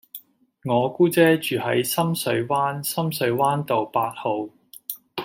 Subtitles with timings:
[0.63, 4.49] 我姑姐住喺深水灣深水灣道八號